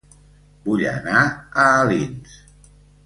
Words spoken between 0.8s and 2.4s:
anar a Alins